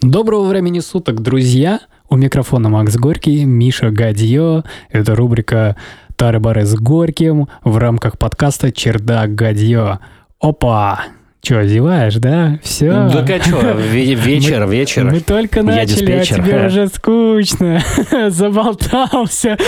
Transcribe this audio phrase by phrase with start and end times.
[0.00, 1.80] Доброго времени суток, друзья!
[2.08, 4.62] У микрофона Макс Горький, Миша Гадье.
[4.90, 5.74] Это рубрика
[6.14, 9.98] «Тары-бары с Горьким» в рамках подкаста «Чердак Гадье».
[10.40, 11.00] Опа!
[11.40, 12.60] Че, зеваешь, да?
[12.62, 12.90] Все.
[12.90, 15.04] Да а что, вечер, мы, вечер.
[15.04, 17.82] Мы только начали, а тебе уже скучно.
[18.30, 19.58] Заболтался.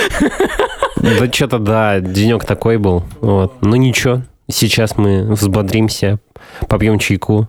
[0.97, 3.03] Да что-то, да, денек такой был.
[3.21, 3.55] Вот.
[3.63, 6.21] Ну ничего, сейчас мы взбодримся,
[6.69, 7.49] попьем чайку,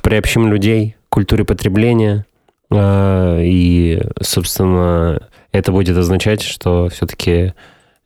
[0.00, 2.26] приобщим людей культуре потребления.
[2.70, 7.54] А, и, собственно, это будет означать, что все-таки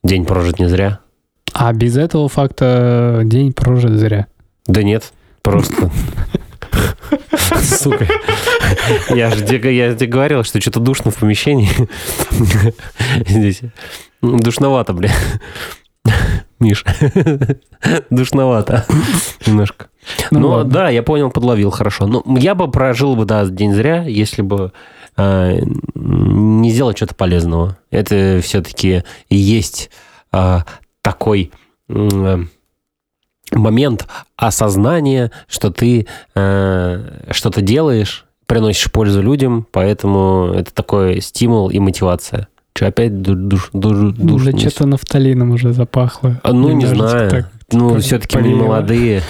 [0.04, 1.00] день прожит не зря.
[1.54, 4.26] А без этого факта день прожит зря.
[4.66, 5.12] Да нет,
[5.42, 5.90] Просто.
[7.62, 8.06] Сука.
[9.08, 11.70] Я же тебе, я тебе говорил, что что-то душно в помещении.
[13.26, 13.62] Здесь
[14.20, 15.10] душновато, бля.
[16.60, 16.84] Миш,
[18.10, 18.84] душновато
[19.46, 19.86] немножко.
[20.30, 20.72] Ну, Но ладно.
[20.72, 22.06] да, я понял, подловил хорошо.
[22.06, 24.72] Но ну, я бы прожил бы, да, день зря, если бы
[25.16, 25.58] э,
[25.94, 27.76] не сделать что-то полезного.
[27.90, 29.90] Это все-таки есть
[30.32, 30.60] э,
[31.02, 31.52] такой...
[31.88, 32.44] Э,
[33.52, 41.78] момент осознания, что ты э, что-то делаешь, приносишь пользу людям, поэтому это такой стимул и
[41.78, 42.48] мотивация.
[42.78, 46.40] Что, опять душ, душ, душ, Да что-то нафталином уже запахло.
[46.44, 47.28] А, ну, не знаю.
[47.28, 49.20] Так, ну, типа, все-таки мы молодые.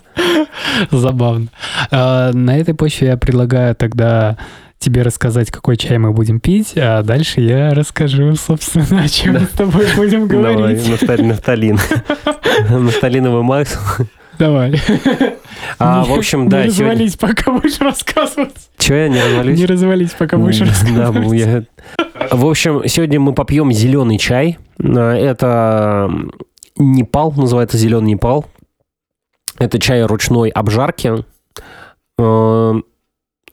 [0.90, 1.48] Забавно.
[1.90, 4.38] А, на этой почве я предлагаю тогда
[4.78, 9.40] тебе рассказать, какой чай мы будем пить, а дальше я расскажу, собственно, о чем да.
[9.40, 10.82] мы с тобой будем говорить.
[11.02, 11.78] Давай, нафталин.
[12.70, 13.78] Нафталиновый Макс.
[14.38, 14.80] Давай.
[15.78, 16.62] А, не, в общем, да.
[16.62, 18.54] Не развались, пока будешь рассказывать.
[18.78, 19.58] Чего я не развалюсь?
[19.58, 21.68] Не развались, пока будешь рассказывать.
[22.30, 24.58] В общем, сегодня мы попьем зеленый чай.
[24.78, 26.10] Это
[26.76, 28.46] Непал, называется зеленый Непал.
[29.58, 31.24] Это чай ручной обжарки.
[32.18, 32.74] Э,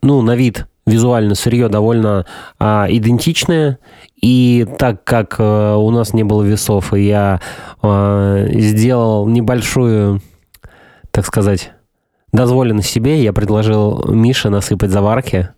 [0.02, 2.26] ну, на вид визуально сырье довольно
[2.60, 3.80] а, идентичное.
[4.22, 7.40] И так как а, у нас не было весов, и я
[7.82, 10.22] а, сделал небольшую,
[11.12, 11.72] так сказать,
[12.32, 15.50] дозволенность себе, я предложил Мише насыпать заварки.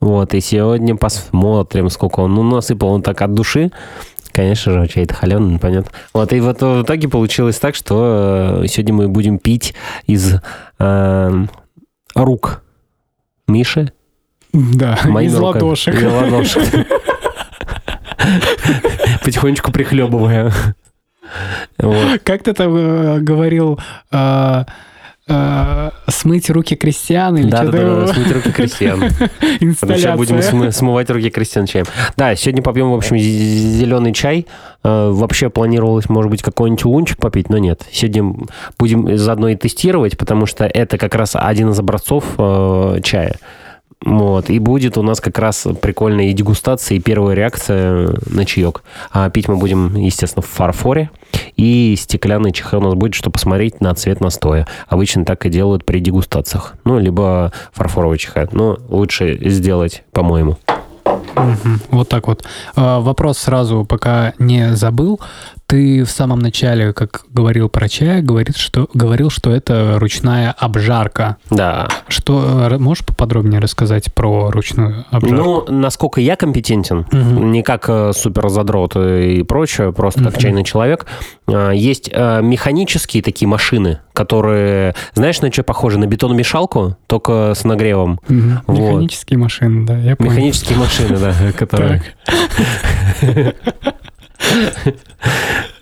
[0.00, 2.34] Вот, и сегодня посмотрим, сколько он.
[2.34, 3.70] Ну, насыпал он так от души.
[4.32, 5.92] Конечно же, чай-то холеный, понятно.
[6.12, 9.74] Вот, и вот в итоге получилось так, что э, сегодня мы будем пить
[10.06, 10.34] из
[10.80, 11.44] э,
[12.16, 12.64] рук
[13.46, 13.92] Миши,
[14.52, 15.62] да, Моими из руками.
[15.62, 15.94] ладошек.
[15.94, 16.62] Из ладошек.
[19.24, 20.52] Потихонечку прихлебывая.
[22.24, 23.78] Как ты там э, говорил,
[25.26, 27.72] а, смыть руки крестьян или да, что-то?
[27.72, 29.02] Да, да, да, смыть руки крестьян.
[29.60, 29.96] Инсталляция.
[29.96, 31.86] Сейчас будем смывать руки крестьян чаем.
[32.16, 34.46] Да, сегодня попьем, в общем, зеленый чай.
[34.82, 37.82] Э, вообще планировалось, может быть, какой-нибудь лунчик попить, но нет.
[37.90, 38.34] Сегодня
[38.78, 43.36] будем заодно и тестировать, потому что это как раз один из образцов э, чая.
[44.04, 44.50] Вот.
[44.50, 48.82] И будет у нас как раз прикольная и дегустация, и первая реакция на чаек.
[49.10, 51.10] А пить мы будем, естественно, в фарфоре.
[51.56, 54.66] И стеклянный чехол у нас будет, чтобы посмотреть на цвет настоя.
[54.88, 56.74] Обычно так и делают при дегустациях.
[56.84, 58.44] Ну, либо фарфоровый чехол.
[58.52, 60.58] Но лучше сделать, по-моему.
[61.36, 61.70] Угу.
[61.90, 62.44] Вот так вот.
[62.76, 65.20] А, вопрос сразу, пока не забыл.
[65.66, 71.38] Ты в самом начале, как говорил про чай, говорит, что, говорил, что это ручная обжарка.
[71.50, 71.88] Да.
[72.08, 75.34] Что можешь поподробнее рассказать про ручную обжарку?
[75.36, 77.44] Ну, насколько я компетентен, угу.
[77.44, 80.30] не как э, супер задрот и прочее, просто угу.
[80.30, 81.06] как чайный человек.
[81.46, 85.98] А, есть э, механические такие машины, которые, знаешь, на что похожи?
[85.98, 88.20] На бетономешалку, только с нагревом.
[88.28, 88.40] Угу.
[88.66, 88.78] Вот.
[88.78, 90.30] Механические машины, да, я понял.
[90.30, 92.02] Механические машины, да, которые...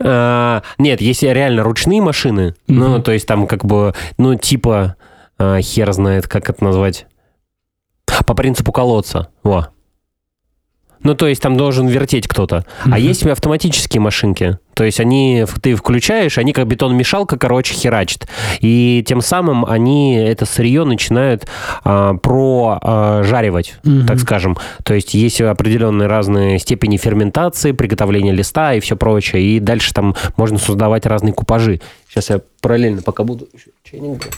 [0.04, 2.56] А, нет, есть реально ручные машины.
[2.66, 4.96] Ну, то есть там как бы, ну, типа,
[5.38, 7.06] а, хер знает, как это назвать.
[8.26, 9.28] По принципу колодца.
[9.42, 9.68] Во.
[11.02, 12.64] Ну, то есть там должен вертеть кто-то.
[12.84, 12.90] Mm-hmm.
[12.92, 14.58] А есть автоматические машинки.
[14.74, 18.28] То есть они, ты включаешь, они как бетономешалка, короче, херачат.
[18.60, 21.46] И тем самым они это сырье начинают
[21.84, 24.06] а, прожаривать, mm-hmm.
[24.06, 24.56] так скажем.
[24.84, 29.42] То есть есть определенные разные степени ферментации, приготовления листа и все прочее.
[29.42, 31.80] И дальше там можно создавать разные купажи.
[32.08, 33.48] Сейчас я параллельно пока буду
[33.84, 34.28] чайник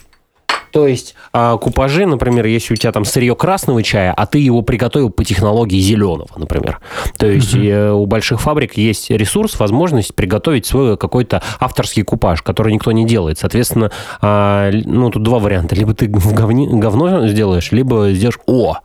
[0.74, 4.60] то есть а, купажи, например, если у тебя там сырье красного чая, а ты его
[4.62, 6.80] приготовил по технологии зеленого, например.
[7.16, 8.02] То есть угу.
[8.02, 13.38] у больших фабрик есть ресурс, возможность приготовить свой какой-то авторский купаж, который никто не делает.
[13.38, 15.76] Соответственно, а, ну тут два варианта.
[15.76, 18.78] Либо ты в говни, говно сделаешь, либо сделаешь «О!»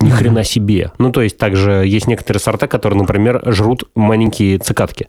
[0.00, 0.92] Ни хрена себе.
[0.96, 5.08] Ну, то есть, также есть некоторые сорта, которые, например, жрут маленькие цикадки.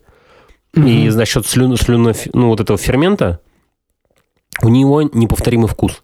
[0.75, 3.39] И за счет слюн, слюно, ну, вот этого фермента
[4.61, 6.01] у него неповторимый вкус.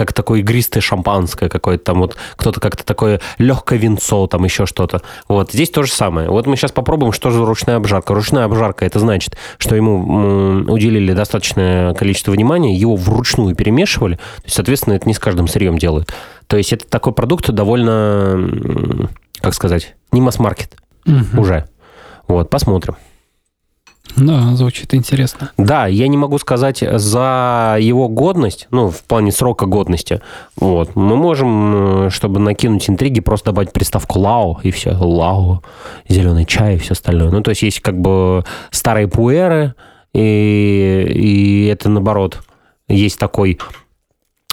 [0.00, 5.02] как такое игристое шампанское какое-то там, вот кто-то как-то такое легкое винцо, там еще что-то.
[5.28, 6.30] Вот здесь то же самое.
[6.30, 8.14] Вот мы сейчас попробуем, что же ручная обжарка.
[8.14, 14.56] Ручная обжарка, это значит, что ему уделили достаточное количество внимания, его вручную перемешивали, то есть,
[14.56, 16.14] соответственно, это не с каждым сырьем делают.
[16.46, 19.08] То есть это такой продукт довольно,
[19.42, 21.42] как сказать, не масс-маркет угу.
[21.42, 21.66] уже.
[22.26, 22.96] Вот, посмотрим.
[24.16, 25.50] Да, звучит интересно.
[25.56, 30.20] Да, я не могу сказать за его годность, ну, в плане срока годности.
[30.56, 30.96] Вот.
[30.96, 34.96] Мы можем, э, чтобы накинуть интриги, просто добавить приставку лао, и все.
[34.96, 35.62] Лао,
[36.08, 37.30] зеленый чай и все остальное.
[37.30, 39.74] Ну, то есть есть как бы старые пуэры,
[40.12, 42.40] и, и это наоборот.
[42.88, 43.58] Есть такой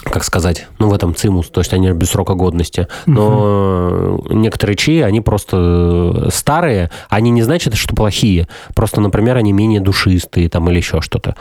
[0.02, 2.88] как сказать, ну, в этом цимус, то есть они без срока годности.
[3.06, 4.32] Но угу.
[4.32, 8.48] некоторые чаи, они просто старые, они не значат, что плохие.
[8.74, 11.36] Просто, например, они менее душистые там или еще что-то.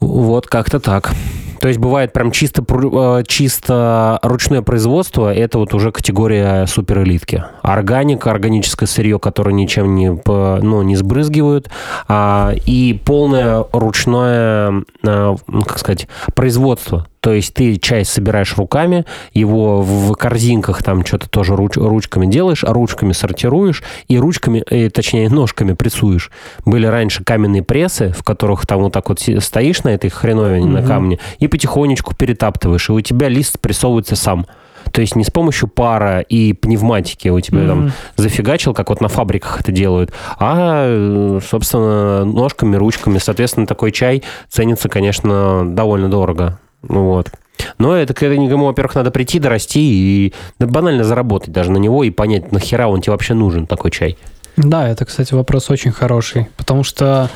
[0.00, 1.12] Вот как-то так.
[1.60, 7.44] То есть бывает прям чисто, э, чисто ручное производство, это вот уже категория суперэлитки.
[7.62, 11.70] Органика, органическое сырье, которое ничем не, ну, не сбрызгивают,
[12.08, 17.06] а, и полное ручное, а, как сказать, производство.
[17.22, 22.64] То есть ты чай собираешь руками, его в корзинках там что-то тоже руч, ручками делаешь,
[22.64, 26.32] а ручками сортируешь и ручками, э, точнее ножками прессуешь.
[26.64, 30.72] Были раньше каменные прессы, в которых там вот так вот стоишь на этой хреновине, угу.
[30.72, 34.44] на камне, и потихонечку перетаптываешь, и у тебя лист прессовывается сам.
[34.90, 37.68] То есть не с помощью пара и пневматики у тебя mm-hmm.
[37.68, 43.18] там зафигачил, как вот на фабриках это делают, а, собственно, ножками, ручками.
[43.18, 46.58] Соответственно, такой чай ценится, конечно, довольно дорого.
[46.82, 47.30] Ну вот.
[47.78, 52.04] Но это к этому, во-первых, надо прийти, дорасти и да, банально заработать даже на него
[52.04, 54.18] и понять, нахера он тебе вообще нужен, такой чай.
[54.56, 57.30] Да, это, кстати, вопрос очень хороший, потому что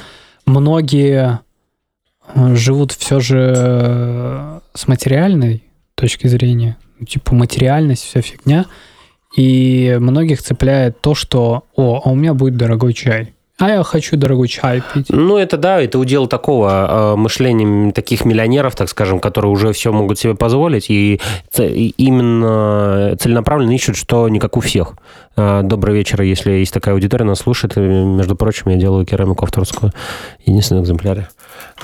[0.45, 1.41] многие
[2.35, 5.65] э, живут все же э, с материальной
[5.95, 8.67] точки зрения, ну, типа материальность, вся фигня,
[9.37, 13.35] и многих цепляет то, что, о, а у меня будет дорогой чай.
[13.59, 15.07] А я хочу дорогой чай пить.
[15.09, 19.93] Ну, это да, это удел такого э, мышления таких миллионеров, так скажем, которые уже все
[19.93, 21.21] могут себе позволить, и,
[21.59, 24.93] и именно целенаправленно ищут, что не как у всех.
[25.37, 27.77] Э, добрый вечер, если есть такая аудитория, нас слушает.
[27.77, 29.91] Между прочим, я делаю керамику авторскую.
[30.45, 31.31] Единственный экземпляр.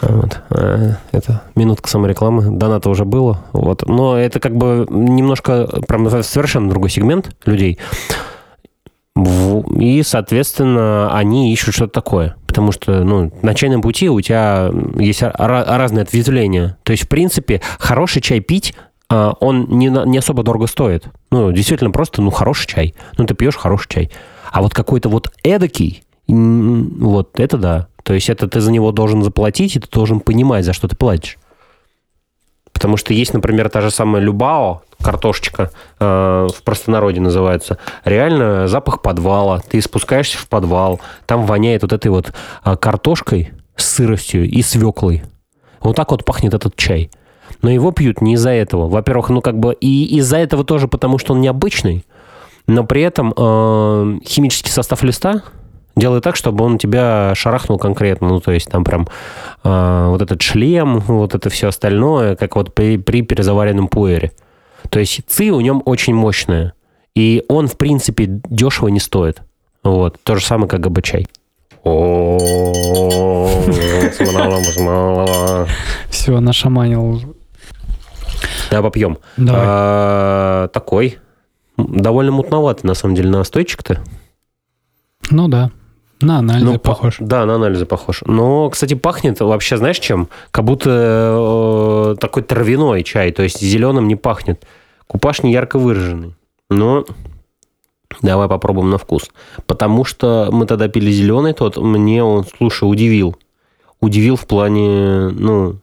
[0.03, 0.41] Вот.
[0.51, 2.51] Э, это минутка саморекламы.
[2.51, 3.45] Доната уже было.
[3.55, 3.89] Вот.
[3.89, 7.79] Но это как бы немножко, прям совершенно другой сегмент людей.
[9.15, 12.37] И, соответственно, они ищут что-то такое.
[12.47, 16.79] Потому что ну, на чайном пути у тебя есть разные ответвления.
[16.83, 18.75] То есть, в принципе, хороший чай пить,
[19.09, 21.07] а, он не, не особо дорого стоит.
[21.31, 22.95] Ну, действительно, просто, ну, хороший чай.
[23.19, 24.11] Ну, ты пьешь хороший чай.
[24.51, 27.89] А вот какой-то вот эдакий, вот это да.
[28.03, 30.97] То есть это ты за него должен заплатить, и ты должен понимать, за что ты
[30.97, 31.39] платишь.
[32.83, 35.71] Потому что есть, например, та же самая Любао, картошечка
[36.01, 37.79] э, в простонародье называется.
[38.05, 39.61] Реально запах подвала.
[39.61, 42.33] Ты спускаешься в подвал, там воняет вот этой вот
[42.65, 45.23] э, картошкой с сыростью и свеклой.
[45.81, 47.13] Вот так вот пахнет этот чай.
[47.63, 48.89] Но его пьют не из-за этого.
[48.89, 52.05] Во-первых, ну как бы и из-за этого тоже, потому что он необычный.
[52.67, 55.45] Но при этом э, химический состав листа
[55.95, 58.29] Делай так, чтобы он тебя шарахнул конкретно.
[58.29, 59.09] Ну, то есть там прям
[59.63, 64.33] э, вот этот шлем, вот это все остальное, как вот при, при перезаваренном пуэре.
[64.89, 66.73] То есть ци у нем очень мощная.
[67.15, 69.43] И он, в принципе, дешево не стоит.
[69.83, 70.19] Вот.
[70.23, 71.27] То же самое, как ГБ-чай.
[76.09, 77.21] Все, нашаманил.
[78.71, 79.19] Да, попьем.
[79.49, 81.19] А, такой.
[81.77, 84.01] Довольно мутноватый, на самом деле, настойчик-то.
[85.31, 85.71] Ну да.
[86.23, 87.17] На анализы ну, похож.
[87.19, 88.23] Да, на анализы похож.
[88.25, 90.29] Но, кстати, пахнет вообще, знаешь, чем?
[90.51, 94.65] Как будто э, такой травяной чай, то есть зеленым не пахнет.
[95.07, 96.35] Купаж не ярко выраженный.
[96.71, 97.05] Но
[98.23, 99.31] давай попробуем на вкус.
[99.67, 103.37] Потому что мы тогда пили зеленый тот, мне он, слушай, удивил.
[104.01, 105.79] Удивил в плане, ну,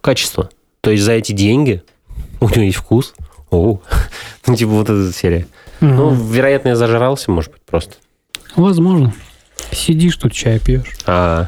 [0.00, 0.50] качества.
[0.80, 1.82] То есть за эти деньги
[2.40, 3.14] у него есть вкус.
[3.50, 3.80] О,
[4.46, 5.46] ну, типа вот эта серия.
[5.80, 5.90] Угу.
[5.90, 7.94] Ну, вероятно, я зажрался, может быть, просто.
[8.56, 9.12] Возможно.
[9.72, 10.96] Сидишь тут чай пьешь.
[11.06, 11.46] А,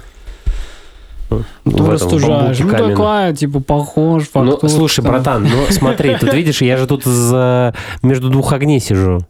[1.65, 2.59] ну, растужаешь.
[2.59, 7.05] Ну, такая, типа, похож, фактур, Ну, слушай, братан, ну, смотри, тут видишь, я же тут
[7.05, 7.75] за...
[8.03, 9.21] между двух огней сижу.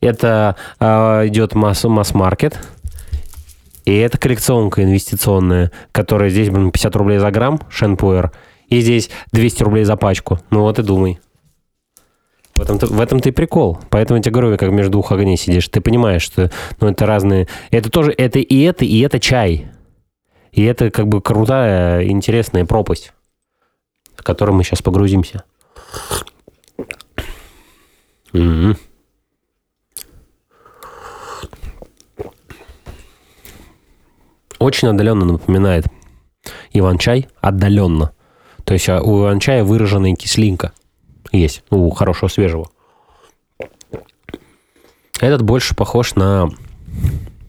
[0.00, 2.58] Это э, идет масс- масс-маркет,
[3.84, 8.32] и это коллекционка инвестиционная, которая здесь, блин, 50 рублей за грамм, шенпуэр,
[8.68, 10.40] и здесь 200 рублей за пачку.
[10.50, 11.20] Ну вот и думай.
[12.60, 13.78] В этом-то, в этом-то и прикол.
[13.88, 15.66] Поэтому я тебе говорю, как между двух огней сидишь.
[15.68, 17.48] Ты понимаешь, что ну, это разные...
[17.70, 18.12] Это тоже...
[18.12, 19.70] Это и это, и это чай.
[20.52, 23.14] И это как бы крутая, интересная пропасть.
[24.14, 25.44] в который мы сейчас погрузимся.
[28.34, 28.76] М-м.
[34.58, 35.86] Очень отдаленно напоминает
[36.74, 38.12] Иван-чай, отдаленно.
[38.64, 40.74] То есть а, у Иван-чая выраженная кислинка
[41.32, 42.68] есть, у хорошего свежего.
[45.20, 46.50] Этот больше похож на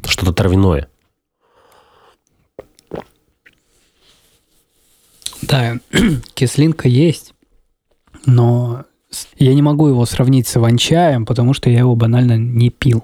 [0.06, 0.90] что-то травяное.
[5.42, 5.78] Да,
[6.34, 7.34] кислинка есть,
[8.26, 8.86] но
[9.38, 13.04] я не могу его сравнить с иван-чаем, потому что я его банально не пил.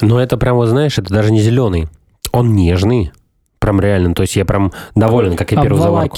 [0.00, 1.88] Но это прям, вот знаешь, это даже не зеленый.
[2.32, 3.12] Он нежный.
[3.60, 4.14] Прям реально.
[4.14, 6.16] То есть я прям доволен, как я первую заварку.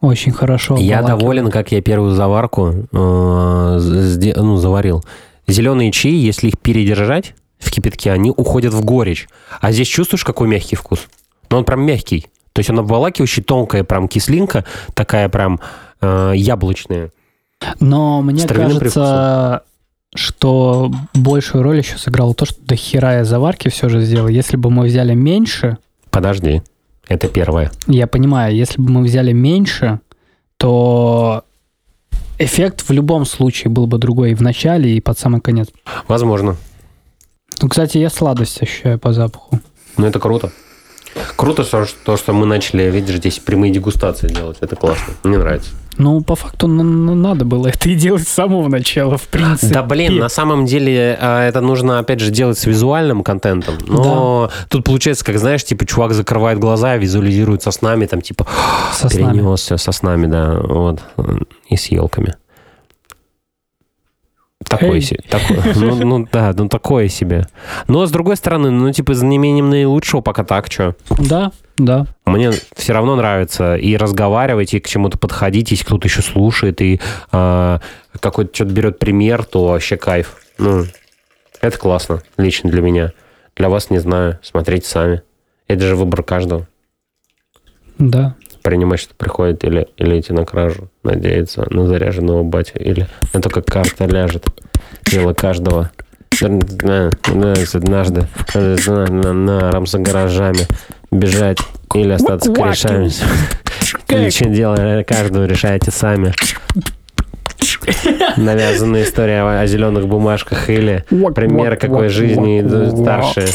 [0.00, 0.76] Очень хорошо.
[0.76, 5.04] Я доволен, как я первую заварку э, ну, заварил.
[5.46, 9.28] Зеленые чаи, если их передержать в кипятке, они уходят в горечь.
[9.60, 11.08] А здесь чувствуешь, какой мягкий вкус?
[11.50, 12.26] Ну, он прям мягкий.
[12.52, 14.64] То есть он обволакивающий, тонкая прям кислинка,
[14.94, 15.60] такая прям
[16.00, 17.10] э, яблочная.
[17.78, 19.62] Но мне кажется,
[20.14, 24.28] что большую роль еще сыграло то, что до хера я заварки все же сделал.
[24.28, 25.76] Если бы мы взяли меньше,
[26.10, 26.62] Подожди,
[27.10, 27.72] это первое.
[27.88, 29.98] я понимаю, если бы мы взяли меньше,
[30.56, 31.44] то
[32.38, 35.68] эффект в любом случае был бы другой и в начале, и под самый конец.
[36.06, 36.56] Возможно.
[37.60, 39.58] Ну, кстати, я сладость ощущаю по запаху.
[39.96, 40.52] Ну, это круто.
[41.34, 44.58] Круто, что, то, что мы начали, видишь, здесь прямые дегустации делать.
[44.60, 45.12] Это классно.
[45.24, 45.70] Мне нравится.
[46.00, 49.74] Ну, по факту надо было это и делать с самого начала, в принципе.
[49.74, 53.74] Да, блин, на самом деле а, это нужно, опять же, делать с визуальным контентом.
[53.86, 58.46] Но тут получается, как знаешь, типа, чувак закрывает глаза, визуализирует со снами, там, типа,
[58.94, 59.34] Со снами.
[59.34, 61.00] перенесся со снами, да, вот,
[61.68, 62.34] и с елками.
[64.70, 65.00] Такое Эй.
[65.00, 65.18] себе.
[65.28, 67.48] Такое, ну, ну, да, ну такое себе.
[67.88, 70.94] Но с другой стороны, ну, типа, за неимением наилучшего пока так, что.
[71.18, 72.06] Да, да.
[72.24, 77.00] Мне все равно нравится и разговаривать, и к чему-то подходить, если кто-то еще слушает, и
[77.32, 77.80] а,
[78.20, 80.36] какой-то что-то берет пример, то вообще кайф.
[80.56, 80.84] Ну,
[81.60, 83.12] это классно, лично для меня.
[83.56, 85.22] Для вас не знаю, смотрите сами.
[85.66, 86.68] Это же выбор каждого.
[87.98, 88.36] Да.
[88.62, 93.48] Принимать, что приходит, или, или идти на кражу, надеяться на заряженного батю, или на то,
[93.48, 94.46] как карта ляжет.
[95.06, 95.90] Дело каждого.
[96.40, 100.66] На- на- Однажды на, на, на рам за гаражами
[101.10, 101.58] бежать
[101.94, 103.10] или остаться корешами.
[104.08, 106.32] Личное дело каждого решаете сами.
[108.36, 113.48] Навязанная история о, о зеленых бумажках или пример какой жизни идут старшие.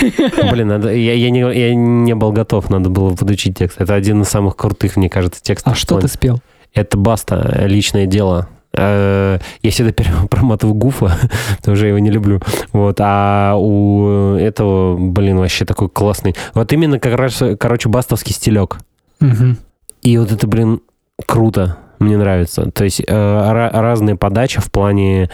[0.52, 3.80] Блин, надо, я, я, не, я не был готов, надо было подучить текст.
[3.80, 5.72] Это один из самых крутых, мне кажется, текстов.
[5.72, 6.40] А что ты спел?
[6.74, 8.48] Это Баста, личное дело.
[8.74, 9.92] Э, Я всегда
[10.30, 11.16] проматываю Гуфа,
[11.58, 12.40] потому что я его не люблю.
[12.72, 16.34] Вот, а у этого, блин, вообще такой классный.
[16.54, 18.78] Вот именно как раз, короче, бастовский стилек.
[19.20, 19.56] Мгм.
[20.02, 20.80] И вот это, блин,
[21.26, 21.78] круто.
[21.98, 22.70] Мне нравится.
[22.72, 25.30] То есть э, ра- разные подачи в плане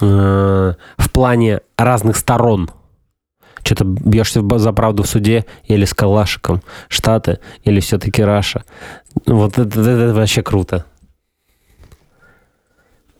[0.00, 2.70] э, в плане разных сторон.
[3.64, 6.62] Что-то бьешься за правду в суде или с калашиком.
[6.88, 8.64] Штаты или все-таки Раша.
[9.26, 10.84] Вот это, это- это вообще круто.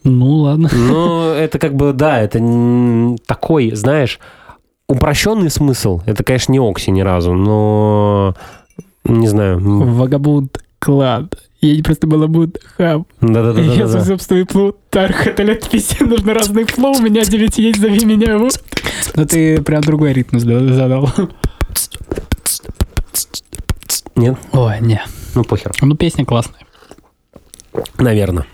[0.04, 0.70] Ну, ладно.
[0.72, 2.38] Ну, это как бы, да, это
[3.26, 4.18] такой, знаешь,
[4.88, 6.00] упрощенный смысл.
[6.06, 8.34] Это, конечно, не Окси ни разу, но
[9.04, 9.58] не знаю.
[9.60, 11.34] Вагабунд клад.
[11.60, 13.08] Я не просто балабунд хаб.
[13.20, 13.88] Я Да-да-да.
[13.88, 14.76] свой собственный плут.
[14.90, 16.94] Тарх, это лет 50, нужно разных флоу.
[16.96, 18.38] У меня 9 есть, зови меня.
[18.38, 18.62] Вот.
[19.16, 21.10] Ну ты прям другой ритм задал.
[24.14, 24.36] Нет?
[24.52, 25.02] Ой, не.
[25.34, 25.72] Ну, похер.
[25.80, 26.60] Ну песня классная.
[27.98, 28.46] Наверное.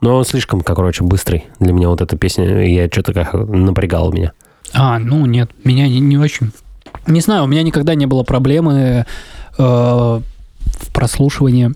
[0.00, 1.44] Но он слишком, короче, быстрый.
[1.58, 4.32] Для меня вот эта песня, я что-то как напрягал меня.
[4.72, 6.52] А, ну нет, меня не, не очень.
[7.06, 9.04] Не знаю, у меня никогда не было проблемы
[9.58, 10.22] э, в
[10.92, 11.72] прослушивании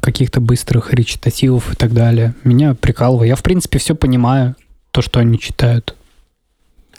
[0.00, 2.34] каких-то быстрых речитативов и так далее.
[2.44, 3.24] Меня прикалывало.
[3.24, 4.56] Я, в принципе, все понимаю,
[4.90, 5.96] то, что они читают.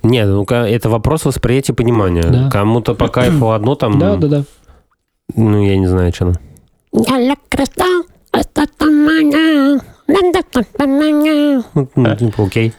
[0.01, 2.23] Нет, ну это вопрос восприятия понимания.
[2.23, 2.49] Да.
[2.49, 4.43] Кому-то по кайфу одно там, Да, да, да.
[5.35, 6.33] ну, я не знаю, что.
[11.73, 12.73] Ну, ну, типа, окей.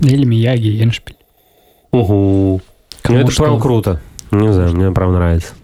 [0.00, 1.16] Или Мияги, Еншпиль.
[1.92, 2.62] Угу.
[3.08, 4.00] Ну, это прям круто.
[4.30, 5.54] Не знаю, мне прям нравится.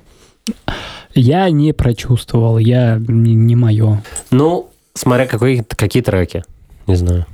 [1.18, 4.02] Я не прочувствовал, я не, не мое.
[4.30, 6.44] Ну, смотря какой, какие треки.
[6.86, 7.26] Не знаю.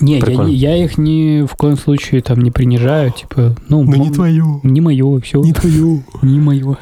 [0.00, 0.48] Не, я, Прикольно.
[0.48, 4.60] не- я их ни в коем случае там не принижаю, типа, ну, м- твое.
[4.62, 5.42] не мое, все.
[5.42, 6.02] твое.
[6.22, 6.78] Не мое.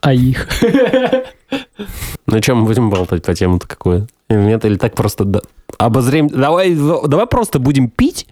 [0.00, 0.48] А их.
[2.26, 4.08] Ну, чем мы будем болтать по тему-то какую?
[4.28, 4.64] Нет?
[4.64, 5.40] Или так просто да,
[5.78, 6.28] обозрем...
[6.28, 8.26] Давай, давай просто будем пить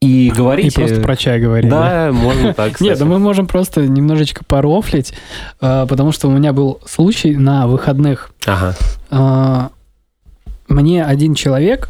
[0.00, 0.80] и И говорите...
[0.80, 1.70] просто про чай говорили.
[1.70, 5.14] Да, можно так, Нет, да мы можем просто немножечко порофлить,
[5.60, 8.30] э, потому что у меня был случай на выходных.
[8.46, 8.74] Ага.
[9.10, 9.68] Э,
[10.68, 11.88] Мне один человек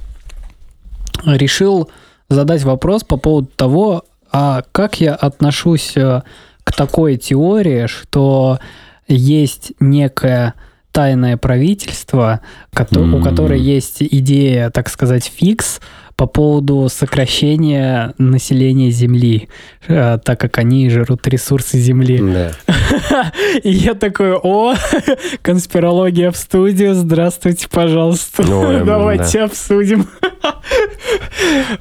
[1.25, 1.91] решил
[2.29, 6.23] задать вопрос по поводу того, а как я отношусь э,
[6.65, 8.59] к такой теории, что
[9.07, 10.55] есть некое
[10.93, 12.41] тайное правительство,
[12.73, 15.81] у которой есть идея, так сказать, фикс
[16.17, 19.49] по поводу сокращения населения Земли,
[19.89, 22.21] э, так как они жрут ресурсы Земли.
[22.23, 23.33] Да.
[23.63, 24.75] И я такой, о,
[25.43, 30.09] конспирология в студию, здравствуйте, пожалуйста, Ой, давайте обсудим.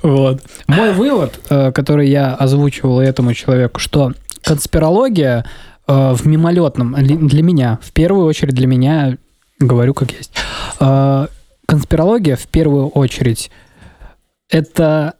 [0.02, 0.42] Вот.
[0.68, 5.46] Мой вывод, э, который я озвучивал этому человеку, что конспирология
[5.88, 9.18] э, в мимолетном, для меня, в первую очередь для меня,
[9.60, 10.34] говорю как есть,
[11.66, 13.50] конспирология в первую очередь
[14.54, 15.16] это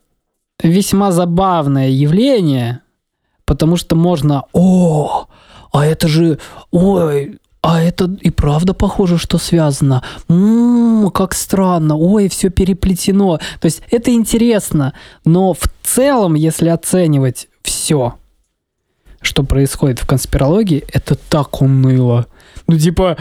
[0.62, 2.82] весьма забавное явление,
[3.46, 5.26] потому что можно, о,
[5.74, 6.40] а это же,
[6.72, 10.04] ой, а это и правда похоже, что связано.
[10.30, 13.40] М, как странно, ой, все переплетено.
[13.60, 14.94] То есть это интересно,
[15.26, 18.16] но в целом, если оценивать все,
[19.22, 22.28] что происходит в конспирологии, это так уныло.
[22.68, 23.18] Ну, типа,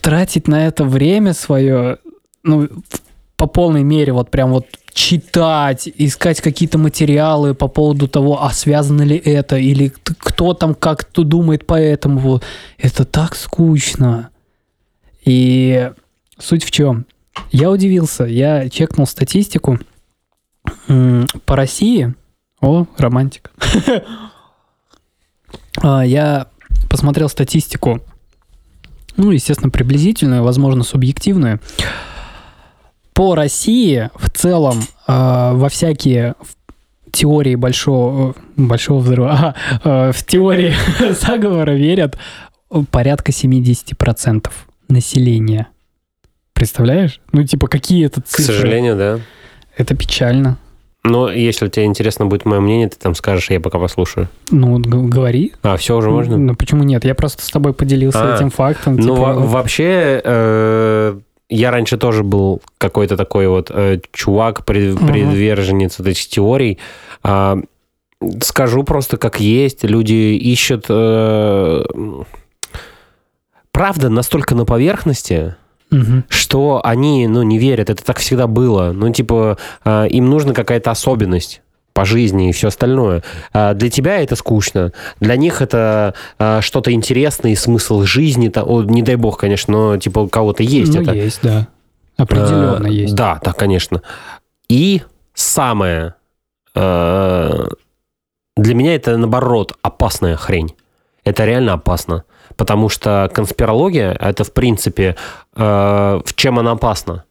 [0.00, 1.98] тратить на это время свое,
[2.42, 2.68] ну,
[3.36, 9.02] по полной мере, вот прям вот читать, искать какие-то материалы по поводу того, а связано
[9.02, 12.40] ли это, или кто там как-то думает по этому.
[12.78, 14.30] Это так скучно.
[15.24, 15.90] И
[16.38, 17.06] суть в чем?
[17.50, 19.78] Я удивился, я чекнул статистику
[20.86, 22.14] по России.
[22.60, 23.50] О, романтик.
[25.82, 26.48] А, Я
[26.88, 28.00] посмотрел статистику,
[29.18, 31.60] ну, естественно, приблизительную, возможно, субъективную.
[33.16, 40.24] По России в целом э, во всякие в- теории большого, большого взрыва, а, э, в
[40.26, 40.74] теории
[41.20, 42.18] заговора верят
[42.90, 44.50] порядка 70%
[44.88, 45.68] населения.
[46.52, 47.20] Представляешь?
[47.32, 48.54] Ну, типа, какие это К цифры?
[48.54, 49.20] сожалению, да.
[49.76, 50.58] Это печально.
[51.04, 54.28] Но если тебе интересно будет мое мнение, ты там скажешь, я пока послушаю.
[54.50, 55.52] Ну, вот говори.
[55.62, 56.36] А, все уже можно?
[56.36, 57.04] Ну, почему нет?
[57.04, 58.96] Я просто с тобой поделился А, этим фактом.
[58.96, 65.06] Ну, типа, вообще, э, я раньше тоже был какой-то такой вот э, чувак, пред- Ага.
[65.06, 66.78] приверженец вот этих теорий.
[67.22, 67.58] А,
[68.42, 69.84] скажу просто как есть.
[69.84, 70.86] Люди ищут...
[70.88, 71.84] э,
[73.72, 75.54] правда настолько на поверхности,
[75.90, 76.24] Мгм.
[76.28, 77.90] что они, ну, не верят.
[77.90, 78.92] Это так всегда было.
[78.92, 81.62] Ну, типа, э, им нужна какая-то особенность
[81.96, 83.22] по жизни и все остальное.
[83.54, 88.52] А Для тебя это скучно, для них это э, что-то интересное, и смысл жизни,
[88.92, 91.12] не дай бог, конечно, но типа у кого-то есть ну, это.
[91.12, 91.68] есть, да.
[92.18, 93.14] Определенно Э, есть.
[93.14, 94.02] Да, да, конечно.
[94.68, 96.14] И самое
[96.74, 97.64] э,
[98.56, 100.74] для меня это наоборот опасная хрень.
[101.24, 102.24] Это реально опасно.
[102.56, 105.16] Потому что конспирология это в принципе
[105.56, 107.24] э, в чем она опасна?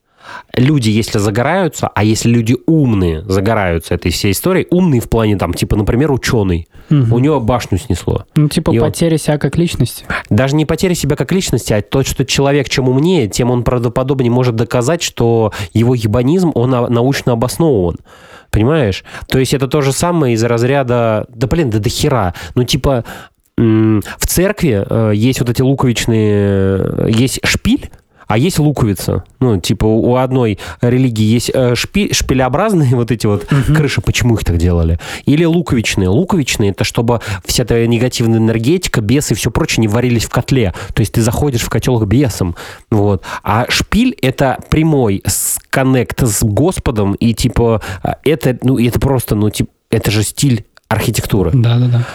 [0.55, 5.53] Люди, если загораются, а если люди умные загораются этой всей историей, умные в плане там,
[5.53, 7.13] типа, например, ученый, Мгм.
[7.13, 8.25] у него башню снесло.
[8.35, 10.05] Ну, типа и он- потеря себя как личности.
[10.29, 14.31] Даже не потеря себя как личности, а то, что человек чем умнее, тем он правдоподобнее
[14.31, 17.97] может доказать, что его ебанизм, он научно обоснован.
[18.51, 19.03] Понимаешь?
[19.27, 22.33] То есть это то же самое из разряда, да блин, да до хера.
[22.53, 23.03] Ну типа
[23.57, 27.89] в церкви э, есть вот эти луковичные, э, есть шпиль,
[28.27, 29.23] а есть луковица.
[29.39, 34.01] Ну, типа, у одной религии есть э, шпи- шпилеобразные вот эти вот крыши.
[34.01, 34.99] Почему их так делали?
[35.25, 36.09] Или луковичные.
[36.09, 40.73] Луковичные— это чтобы вся эта негативная энергетика, бесы и все прочее не варились в котле.
[40.93, 42.55] То есть ты заходишь в котел к бесам.
[42.91, 43.23] Вот.
[43.43, 45.23] А шпиль— это прямой
[45.69, 50.65] коннект с Господом, и типа э, это, ну, это просто, ну, типа, это же стиль
[50.87, 51.51] архитектуры.
[51.53, 52.05] Да-да-да.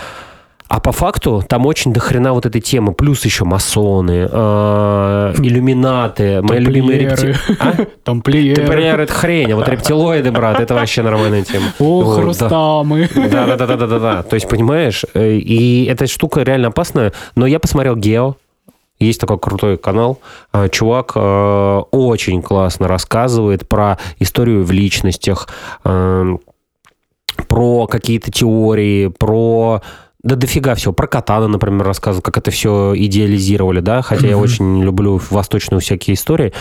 [0.70, 2.92] А по факту там очень дохрена вот этой темы.
[2.92, 7.32] Плюс еще масоны, э, иллюминаты, мои любимые Тамплиеры.
[7.32, 7.86] репти- А?
[8.04, 8.62] Тамплиеры.
[8.62, 11.66] Тамплиеры это хрень, а вот рептилоиды, брат, это вообще нормальная тема.
[11.80, 12.22] Ох, Вот, да.
[12.22, 13.08] Рустамы.
[13.16, 14.22] Да, да, да, да, да, да, да.
[14.22, 17.12] То есть, понимаешь, э, и эта штука реально опасная.
[17.34, 18.36] Но я посмотрел Гео.
[19.00, 20.20] Есть такой крутой канал.
[20.52, 25.48] А, Чувак э, очень классно рассказывает про историю в личностях,
[25.84, 26.36] э,
[27.48, 29.80] про какие-то теории, про
[30.22, 30.92] да дофига всего.
[30.92, 36.14] Про Катана, например, рассказывал, как это все идеализировали, да, хотя я очень люблю восточные всякие
[36.14, 36.52] истории.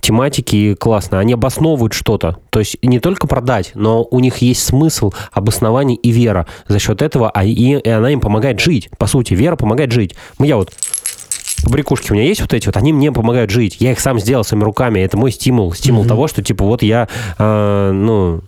[0.00, 2.38] Тематики классно, они обосновывают что-то.
[2.50, 6.46] То есть не только продать, но у них есть смысл, обоснование и вера.
[6.68, 8.88] За счет этого, а и, и она им помогает жить.
[8.98, 10.14] По сути, вера помогает жить.
[10.38, 10.72] Я вот
[11.64, 13.78] побрякушки у меня есть вот эти вот, они мне помогают жить.
[13.80, 15.00] Я их сам сделал своими руками.
[15.00, 15.72] Это мой стимул.
[15.72, 16.08] Стимул Мгм.
[16.08, 18.42] того, что типа вот я, э, ну,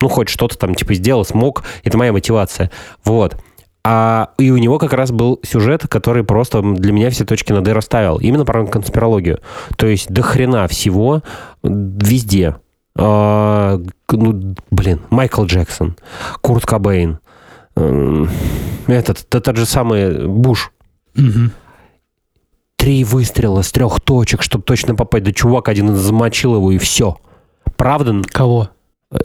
[0.00, 1.62] ну, хоть что-то там, типа, сделал, смог.
[1.84, 2.72] Это моя мотивация.
[3.04, 3.36] Вот.
[3.84, 7.66] А, и у него как раз был сюжет, который просто для меня все точки над
[7.66, 8.18] «и» расставил.
[8.18, 9.40] Именно про конспирологию.
[9.76, 11.22] То есть до хрена всего
[11.62, 12.56] везде.
[12.96, 15.96] А, ну, блин, Майкл Джексон,
[16.42, 17.18] Курт Кобейн,
[17.74, 18.28] эм,
[18.86, 20.72] этот, этот же самый Буш.
[21.14, 21.52] Мгм.
[22.76, 25.24] Три выстрела с трех точек, чтобы точно попасть.
[25.24, 27.16] Да чувак один замочил его, и все.
[27.76, 28.20] Правда?
[28.30, 28.70] Кого?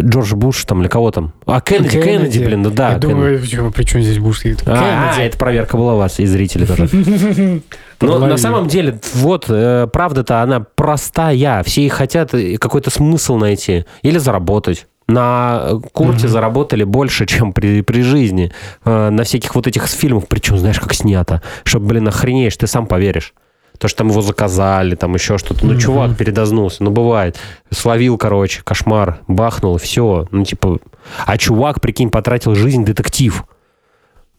[0.03, 1.33] Джордж Буш там или кого там?
[1.45, 2.43] А, Кеннеди, Кеннеди, Кеннеди.
[2.45, 2.87] блин, да, да.
[2.93, 3.13] Я Кеннеди.
[3.13, 4.39] думаю, чё, при чем здесь Буш?
[4.39, 4.63] стоит?
[4.65, 6.89] А, а, это проверка была у вас, и зрители тоже.
[8.01, 11.63] Но на самом деле, вот, э, правда-то она простая.
[11.63, 14.87] Все и хотят э, какой-то смысл найти или заработать.
[15.07, 16.27] На э, Курте Мгм.
[16.27, 18.51] заработали больше, чем при, при жизни.
[18.85, 21.41] На всяких вот этих фильмах, причем знаешь, как снято.
[21.63, 23.33] Что, блин, охренеешь, ты сам поверишь.
[23.77, 25.65] То, что там его заказали, там еще что-то.
[25.65, 27.37] Ну, чувак передознулся, ну, бывает.
[27.71, 30.27] Словил, короче, кошмар, бахнул, все.
[30.31, 30.79] Ну, типа...
[31.25, 33.43] А чувак, прикинь, потратил жизнь детектив.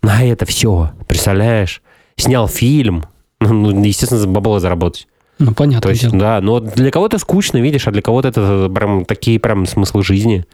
[0.03, 1.83] На это все, представляешь?
[2.17, 3.05] Снял фильм,
[3.41, 5.07] ну, ну, естественно, за бабло заработать.
[5.39, 5.83] Ну, понятно.
[5.83, 9.67] То есть, да, но для кого-то скучно, видишь, а для кого-то это прям такие прям
[9.67, 10.45] смыслы жизни.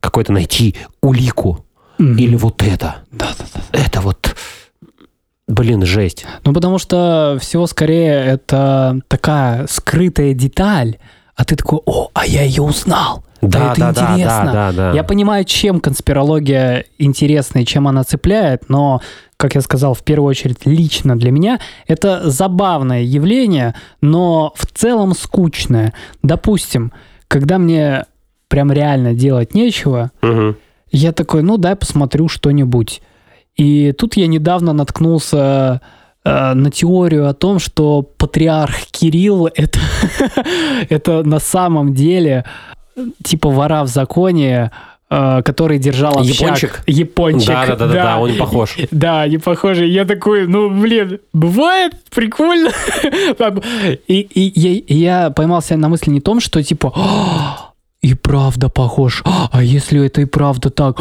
[0.00, 1.64] Какой-то найти улику.
[1.98, 2.96] Или вот это.
[3.12, 3.78] Да, да, да.
[3.78, 4.34] Это вот,
[5.48, 6.24] блин, жесть.
[6.44, 10.98] Ну, потому что всего скорее это такая скрытая деталь,
[11.34, 13.24] а ты такой, о, а я ее узнал.
[13.40, 14.44] Да, это да, да, интересно.
[14.44, 14.92] да, да, да.
[14.92, 19.00] Я понимаю, чем конспирология интересна и чем она цепляет, но,
[19.36, 25.12] как я сказал, в первую очередь лично для меня это забавное явление, но в целом
[25.16, 25.92] скучное.
[26.22, 26.92] Допустим,
[27.26, 28.04] когда мне
[28.46, 30.56] прям реально делать нечего, Мгм.
[30.92, 33.02] я такой, ну дай посмотрю что-нибудь.
[33.56, 35.80] И тут я недавно наткнулся
[36.24, 39.78] э, на теорию о том, что патриарх Кирилл это,
[40.88, 42.44] это на самом деле
[43.22, 44.70] типа вора в законе,
[45.10, 46.40] э, который держал общак.
[46.40, 46.82] Япончик?
[46.86, 47.48] Япончик.
[47.48, 48.76] Да, да, да, да, да, он не похож.
[48.90, 49.90] Да, не похожий.
[49.90, 52.70] Я такой, ну, блин, бывает, прикольно.
[54.08, 59.22] И, и я, я поймался на мысли не том, что типа, «А, и правда похож,
[59.24, 61.00] а если это и правда так?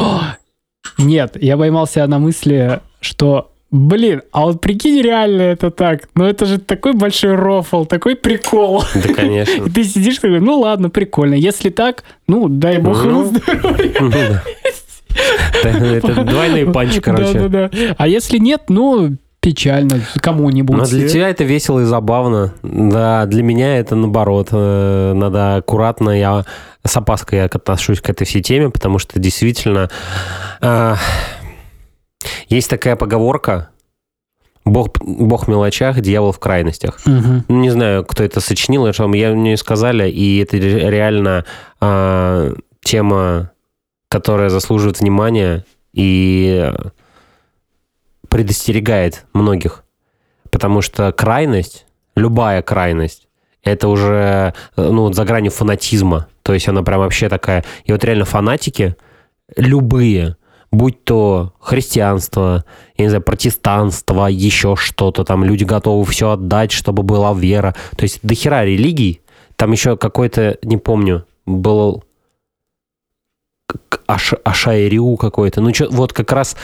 [0.83, 1.01] А».
[1.01, 6.09] Нет, я поймался на мысли, что, блин, а вот прикинь, реально это так.
[6.15, 8.83] Ну это же такой большой рофл, такой прикол.
[8.93, 9.63] Да, конечно.
[9.65, 11.35] И ты сидишь такой, ну ладно, прикольно.
[11.35, 13.93] Если так, ну дай бог ему Ну, здоровья.
[13.99, 14.43] Ну, да.
[15.63, 17.33] Да, Это двойной панч, короче.
[17.33, 17.95] Да-да-да.
[17.97, 20.77] А если нет, ну, печально кому-нибудь.
[20.77, 22.53] Но для тебя это весело и забавно.
[22.63, 24.49] Да, для меня это наоборот.
[24.51, 26.11] Э, Надо аккуратно.
[26.17, 26.45] Я
[26.85, 29.89] с опаской отношусь к этой всей теме, потому что действительно
[30.61, 30.95] э,
[32.49, 33.69] есть такая поговорка.
[34.63, 36.99] Бог, Бог в мелочах, дьявол в крайностях.
[37.05, 41.45] Ну, Не знаю, кто это сочинил, что я мне сказали, и это ре- реально
[41.79, 43.49] а, тема,
[44.07, 46.71] которая заслуживает внимания и
[48.31, 49.83] предостерегает многих.
[50.49, 53.27] Потому что крайность, любая крайность,
[53.61, 56.27] это уже э, ну, за гранью фанатизма.
[56.41, 57.65] То есть она прям вообще такая...
[57.83, 58.95] И вот реально фанатики,
[59.57, 60.37] любые,
[60.71, 62.63] будь то христианство,
[62.95, 67.75] я не знаю, протестанство, еще что-то, там люди готовы все отдать, чтобы была вера.
[67.97, 69.21] То есть до хера религий,
[69.57, 72.05] там еще какой-то, не помню, был
[74.07, 75.59] Аш, Ашайрю какой-то.
[75.61, 76.55] Ну, чё, вот как раз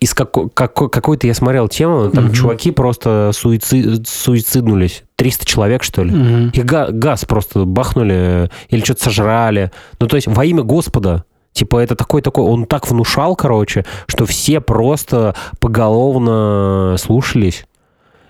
[0.00, 2.32] из како- како- какой-то я смотрел тему, там Мгм.
[2.32, 5.04] чуваки просто суици- суициднулись.
[5.16, 6.10] 300 человек, что ли?
[6.10, 6.48] Мгм.
[6.54, 9.70] Их га- газ просто бахнули э, или что-то сожрали.
[10.00, 11.24] Ну, то есть во имя Господа.
[11.52, 17.66] Типа это такой-такой, он так внушал, короче, что все просто поголовно слушались.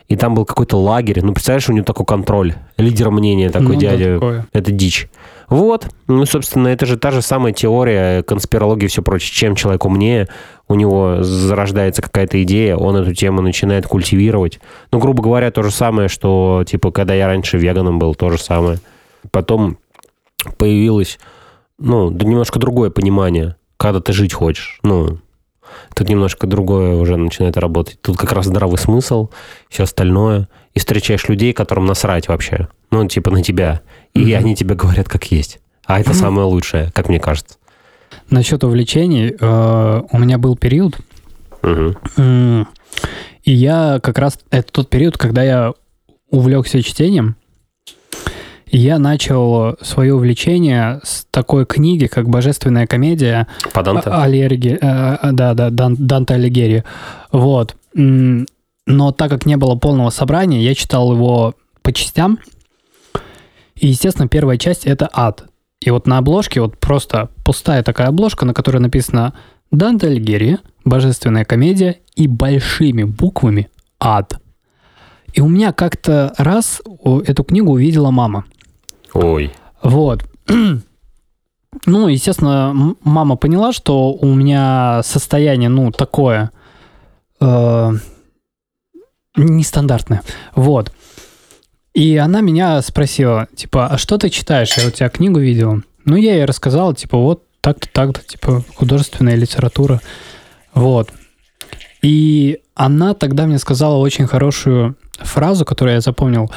[0.09, 1.21] И там был какой-то лагерь.
[1.23, 2.55] Ну, представляешь, у него такой контроль.
[2.79, 4.15] Лидер мнения такой Ну да, дядя.
[4.15, 4.47] такое.
[4.53, 5.09] Это дичь.
[5.51, 5.89] Вот.
[6.07, 9.33] Ну, собственно, это же та же самая теория конспирологии и все прочее.
[9.35, 10.29] Чем человек умнее,
[10.69, 14.61] у него зарождается какая-то идея, он эту тему начинает культивировать.
[14.93, 18.39] Ну, грубо говоря, то же самое, что, типа, когда я раньше веганом был, то же
[18.39, 18.79] самое.
[19.33, 19.77] Потом
[20.57, 21.19] появилось,
[21.79, 24.79] ну, да немножко другое понимание, когда ты жить хочешь.
[24.85, 25.19] Ну,
[25.95, 28.01] тут немножко другое уже начинает работать.
[28.01, 29.31] Тут как раз здравый смысл,
[29.69, 30.49] все остальное.
[30.75, 32.69] И встречаешь людей, которым насрать вообще.
[32.93, 33.81] Ну, типа на тебя.
[34.15, 34.35] И Мгм.
[34.39, 35.61] они тебе говорят, как есть.
[35.87, 37.57] А это самое лучшее, как мне кажется.
[38.29, 40.99] Насчет увлечений, э, у меня был период,
[41.63, 42.69] м,
[43.45, 45.75] и я как раз, это тот период, когда я
[46.31, 47.37] увлекся чтением,
[48.67, 54.11] я начал свое увлечение с такой книги, как «Божественная комедия» По Данте?
[54.11, 56.85] А- Алиерги, э, да, да, Дан- Данте Алигьери.
[57.33, 57.75] Вот.
[57.95, 62.39] Но так как не было полного собрания, я читал его по частям.
[63.81, 65.45] И, естественно, первая часть— это ад.
[65.81, 69.33] И вот на обложке вот просто пустая такая обложка, на которой написано
[69.71, 70.59] «Данте Альгери.
[70.85, 74.39] Божественная комедия» и большими буквами «Ад».
[75.33, 76.83] И у меня как-то раз
[77.27, 78.45] эту книгу увидела мама.
[79.15, 79.53] Ой.
[79.83, 80.25] Вот.
[81.87, 86.51] Ну, естественно, мама поняла, что у меня состояние, ну, такое
[87.41, 87.93] э,
[89.37, 90.23] нестандартное.
[90.57, 90.93] Вот.
[91.95, 94.77] И она меня спросила, типа, а что ты читаешь?
[94.77, 95.83] Я у тебя книгу видел.
[96.05, 100.01] Ну, я ей рассказал, типа, вот так-то, так-то, типа, художественная литература.
[100.73, 101.11] Вот.
[102.03, 106.51] И она тогда мне сказала очень хорошую фразу, которую я запомнил.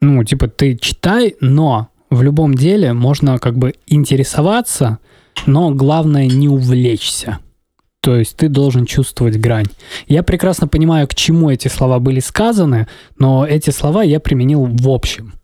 [0.00, 4.98] Ну, типа, ты читай, но в любом деле можно как бы интересоваться,
[5.46, 7.38] но главное не увлечься.
[8.08, 9.66] То есть ты должен чувствовать грань.
[10.06, 14.88] Я прекрасно понимаю, к чему эти слова были сказаны, но эти слова я применил в
[14.88, 15.34] общем.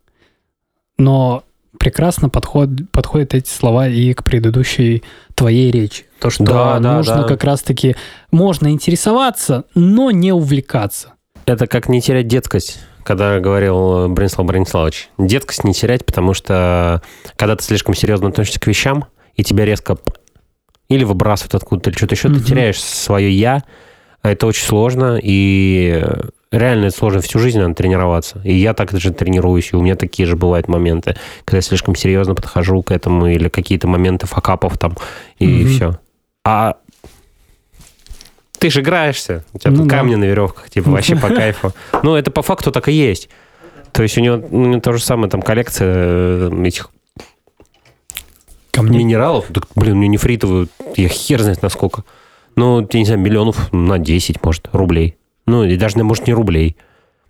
[0.97, 1.45] Но
[1.79, 5.03] прекрасно подход, подходят эти слова и к предыдущей
[5.35, 6.05] твоей речи.
[6.21, 7.25] То, что Да, да, нужно да.
[7.25, 7.97] как раз-таки,
[8.31, 11.13] можно интересоваться, но не увлекаться.
[11.45, 15.11] Это как не терять детскость, когда говорил Бронислав Брониславович.
[15.19, 17.03] Детскость не терять, потому что
[17.37, 19.99] когда ты слишком серьезно относишься к вещам, и тебя резко
[20.95, 22.39] или выбрасывают откуда-то, или что-то еще, Мгм.
[22.41, 23.63] ты теряешь свое «я»,
[24.23, 26.03] а это очень сложно, и
[26.51, 28.41] реально это сложно всю жизнь надо тренироваться.
[28.45, 31.95] И я так же тренируюсь, и у меня такие же бывают моменты, когда я слишком
[31.95, 34.97] серьезно подхожу к этому, или какие-то моменты факапов там,
[35.39, 35.69] и Мгм.
[35.69, 35.99] все.
[36.45, 36.77] А
[38.59, 39.97] ты же играешься, у тебя Ну тут да.
[39.97, 41.73] камни на веревках, типа вообще по кайфу.
[42.03, 43.29] Ну, это по факту так и есть.
[43.93, 46.91] То есть у него, у него то же самое, там коллекция э, этих
[48.75, 49.47] Ко мне минералов.
[49.53, 52.05] Так, блин, у него нефритовую, я хер знает насколько.
[52.57, 55.17] Ну, я не знаю, миллионов на 10, может, рублей.
[55.47, 56.77] Ну, и даже, может, не рублей.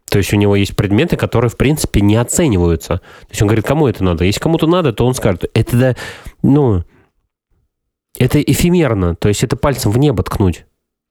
[0.09, 2.99] То есть у него есть предметы, которые, в принципе, не оцениваются.
[2.99, 4.25] То есть он говорит, кому это надо?
[4.25, 5.97] Если кому-то надо, то он скажет, это, да,
[6.43, 6.85] ну,
[8.19, 9.15] это эфемерно.
[9.17, 10.67] То есть это пальцем в небо ткнуть.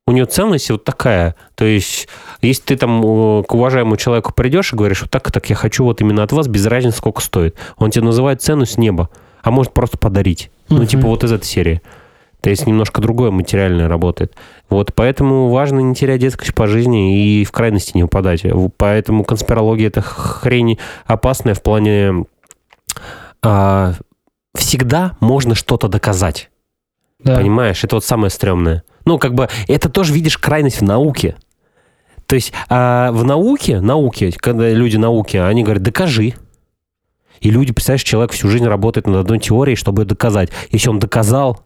[0.06, 1.36] У нее ценность вот такая.
[1.56, 2.08] То есть,
[2.42, 5.84] если ты там к уважаемому человеку придешь и говоришь, вот так и так я хочу
[5.84, 7.56] вот именно от вас, без разницы, сколько стоит.
[7.78, 9.10] Он тебе называет цену с неба,
[9.44, 10.50] а может просто подарить.
[10.70, 10.88] Ну, Мгм.
[10.88, 11.82] типа вот из этой серии.
[12.42, 14.34] То есть немножко другое материальное работает.
[14.70, 18.44] Вот поэтому важно не терять детскость по жизни и в крайности не упадать.
[18.78, 22.26] Поэтому конспирология это хрень опасная в плане
[23.42, 23.94] а,
[24.56, 26.50] всегда можно что-то доказать.
[27.20, 27.38] да.
[27.38, 28.84] Понимаешь, это вот самое стрёмное.
[29.06, 31.36] Ну, как бы, это тоже видишь крайность в науке.
[32.26, 36.34] То есть а, в науке, науке, когда люди науки, они говорят, докажи.
[37.44, 40.50] И люди, представляешь, человек всю жизнь работает над одной теорией, чтобы ее доказать.
[40.72, 41.60] Если он доказал,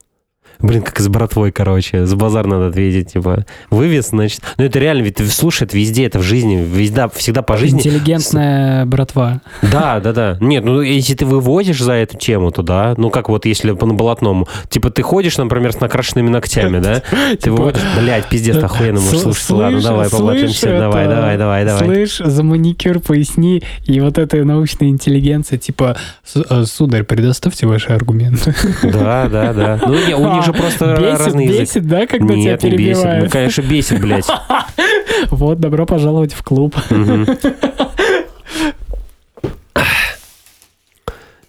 [0.59, 4.41] блин, как с братвой, короче, за базар надо ответить, типа, вывез, значит.
[4.57, 7.79] Ну, это реально, ведь ты слушай, это везде, это в жизни, везде, всегда по жизни.
[7.79, 9.41] Интеллигентная братва.
[9.61, 10.37] Да, да, да.
[10.39, 12.93] Нет, ну если ты вывозишь за эту тему, то да.
[12.97, 14.47] Ну как вот если по болотному.
[14.69, 17.01] Типа ты ходишь, например, с накрашенными ногтями, да?
[17.41, 19.63] Ты выводишь, блядь, пиздец, охуенно можешь Типа, С- слушать.
[19.63, 20.77] Ладно, давай, поплатимся.
[20.77, 21.83] Давай, давай, давай, давай.
[21.85, 23.63] Слышь, за маникюр поясни.
[23.85, 28.53] И вот эта научная интеллигенция, типа, «С- э, сударь, предоставьте ваши аргументы.
[28.83, 29.79] Да, да, да.
[29.85, 31.61] Ну, у них же просто бесит, разный язык.
[31.61, 32.95] бесит, да, когда Нет, тебя не бесит.
[32.97, 33.31] Ну, перебивают?
[33.31, 34.27] конечно, бесит, блядь.
[35.31, 36.75] Вот, добро пожаловать в клуб.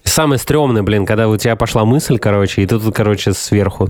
[0.03, 3.89] Самое стрёмное, блин, когда у тебя пошла мысль, короче, и тут, короче, сверху.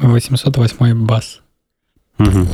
[0.00, 1.40] 808 бас.
[2.18, 2.48] Мгм.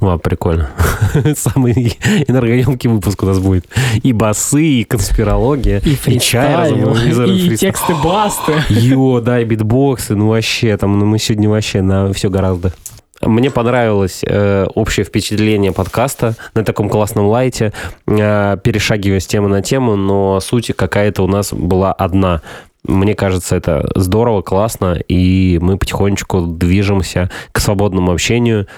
[0.00, 0.70] О, прикольно.
[1.36, 3.66] Самый энергоемкий выпуск у нас будет.
[4.02, 7.56] И басы, и конспирология, И и чай и фристайл.
[7.56, 8.52] тексты басты.
[8.68, 12.72] Йо, да, и битбоксы, ну вообще, там, ну мы сегодня вообще на все гораздо.
[13.20, 17.72] Мне понравилось э, общее впечатление подкаста на таком классном лайте,
[18.06, 22.42] э, перешагивая с темы на тему, но суть какая-то у нас была одна.
[22.84, 28.68] Мне кажется, это здорово, классно, и мы потихонечку движемся к свободному общению.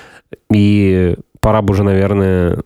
[0.51, 2.63] И пора бы уже, наверное,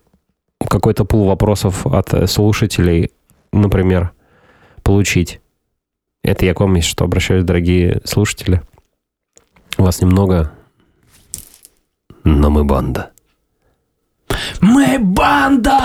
[0.68, 3.10] какой-то пул вопросов от слушателей,
[3.52, 4.12] например,
[4.82, 5.40] получить.
[6.22, 8.62] Это я к вам, если что, обращаюсь, дорогие слушатели.
[9.76, 10.52] Вас немного,
[12.24, 13.10] но мы банда.
[14.60, 15.80] Мы банда!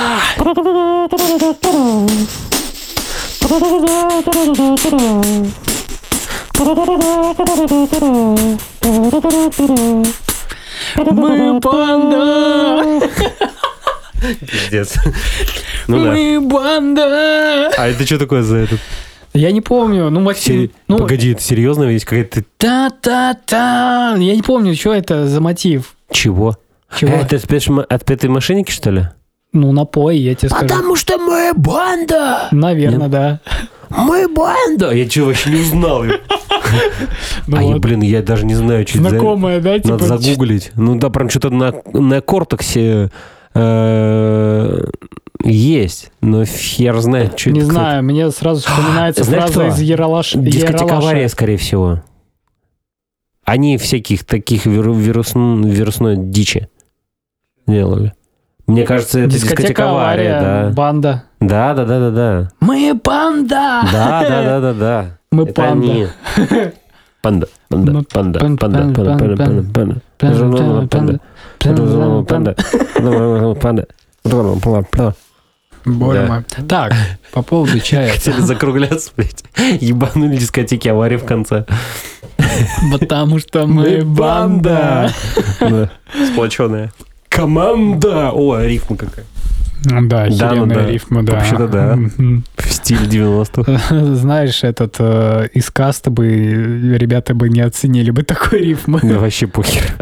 [10.96, 13.08] Мы банда!
[14.42, 14.96] Пиздец.
[15.88, 16.12] Ну да.
[16.12, 17.70] Мы банда!
[17.78, 18.80] А это что такое за этот?
[19.34, 21.84] Я не помню, ну, Максим, Се- ну, Погоди, это серьезно?
[21.84, 22.44] Есть какая-то...
[22.58, 25.96] та-та-та, я не помню, что это за мотив.
[26.12, 26.58] Чего?
[26.98, 27.14] Чего?
[27.14, 29.08] Это от пятой- мошенники, что ли?
[29.54, 30.96] Ну, напой, я тебе скажу.
[30.96, 32.48] что мы банда!
[32.52, 33.40] Наверное, да.
[33.90, 34.92] Мы банда!
[34.92, 36.04] Я что, вообще не узнал?
[37.48, 39.78] Ну а я, блин, я даже не знаю, что Знакомая, да?
[39.80, 40.72] Типа, Надо загуглить.
[40.76, 43.10] Ну да, прям что-то на, кортексе
[43.56, 44.84] э,
[45.44, 47.70] есть, но хер знает, что Не это.
[47.70, 47.84] кстати.
[47.84, 50.34] знаю, мне сразу вспоминается фраза из Ералаш...
[50.34, 50.98] Дискотека Ералаша.
[50.98, 52.04] авария, скорее всего.
[53.46, 56.70] Они всяких таких виру- вирус- вирусной дичи
[57.66, 58.14] делали.
[58.68, 60.70] Мне кажется, это дискотека, авария, да.
[60.76, 61.24] банда.
[61.40, 62.50] Да, да, да, да, да.
[62.60, 63.82] Мы банда!
[63.92, 65.19] Да, да, да, да, да.
[65.32, 65.92] Мы Это панда.
[65.92, 66.08] они.
[67.22, 70.02] Панда, панда, Мы панда, пан- панда, пан- панда, пан- панда, панда, панда.
[70.18, 70.88] Панда, Панда.
[71.60, 72.56] панда,
[73.30, 73.56] Панда.
[73.60, 73.86] Панда.
[74.62, 75.16] Панда.
[75.86, 76.28] Боже Да.
[76.34, 76.44] мой.
[76.68, 76.94] Так,
[77.32, 78.12] по поводу чая.
[78.12, 79.44] Хотели закругляться, блядь.
[79.82, 81.66] Ебанули дискотеки аварии в конце.
[82.92, 85.12] Потому что мы банда.
[85.60, 85.90] Да.
[86.32, 86.92] Сплоченная.
[87.30, 88.32] Команда!
[88.32, 89.26] О, рифма какая.
[89.84, 90.86] Да, Да, ну да.
[90.88, 91.34] рифма, да.
[91.34, 91.98] Вообще-то да.
[92.58, 93.96] В стиле 90-х.
[94.16, 96.28] Знаешь, этот э, из каста бы
[96.98, 99.00] ребята бы не оценили бы такой рифмы.
[99.02, 99.96] Да вообще похер.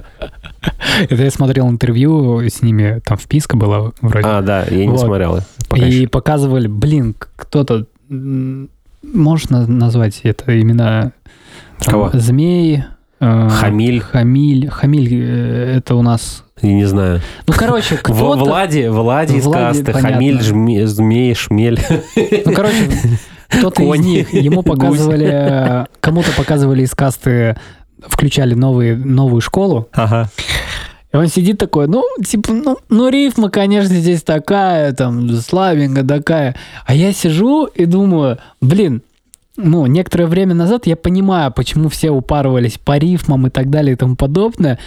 [1.10, 4.28] Это я смотрел интервью с ними, там вписка была вроде.
[4.28, 5.00] А, да, я не Вот.
[5.02, 5.40] смотрел.
[5.76, 6.08] И еще.
[6.08, 7.86] показывали, блин, кто-то...
[8.10, 11.12] Можно назвать это имена?
[11.80, 12.10] там, Кого?
[12.14, 12.84] Змей.
[13.20, 14.02] Э, Хамиль.
[14.02, 14.70] Хамиль.
[14.70, 16.44] Хамиль э, это у нас...
[16.62, 17.22] Я не знаю.
[17.46, 18.44] Ну, короче, кто-то...
[18.46, 19.94] Влади, Влади из касты.
[19.94, 21.80] Хамиль, Змей, Шмель.
[22.46, 22.90] Ну, короче,
[23.50, 27.56] кто-то из них, ему показывали, кому-то показывали из касты,
[28.02, 30.30] включали новые, новую школу, Ага.
[31.12, 36.56] и он сидит такой, ну, типа, ну, ну, рифма, конечно, здесь такая, там, слабенькая такая.
[36.86, 39.02] А я сижу и думаю, блин,
[39.58, 43.98] ну, некоторое время назад я понимаю, почему все упарывались по рифмам и так далее и
[43.98, 44.80] тому подобное,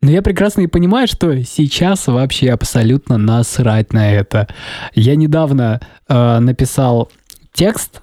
[0.00, 4.46] но я прекрасно и понимаю, что сейчас вообще абсолютно насрать на это.
[4.94, 7.10] Я недавно э, написал
[7.52, 8.02] текст,